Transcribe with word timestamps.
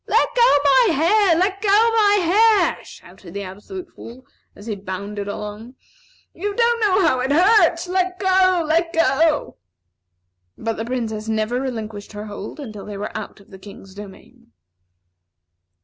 "Let 0.07 0.29
go 0.35 0.57
my 0.63 0.93
hair! 0.95 1.37
Let 1.37 1.61
go 1.61 1.67
my 1.67 2.15
hair!" 2.75 2.83
shouted 2.83 3.35
the 3.35 3.43
Absolute 3.43 3.91
Fool, 3.93 4.25
as 4.55 4.65
he 4.65 4.75
bounded 4.75 5.27
along. 5.27 5.75
"You 6.33 6.55
don't 6.55 6.79
know 6.79 7.05
how 7.07 7.19
it 7.19 7.31
hurts. 7.31 7.87
Let 7.87 8.17
go! 8.17 8.63
Let 8.67 8.91
go!" 8.93 9.57
But 10.57 10.77
the 10.77 10.85
Princess 10.85 11.29
never 11.29 11.61
relinquished 11.61 12.13
her 12.13 12.25
hold 12.25 12.59
until 12.59 12.87
they 12.87 12.97
were 12.97 13.15
out 13.15 13.39
of 13.39 13.51
the 13.51 13.59
King's 13.59 13.93
domain. 13.93 14.51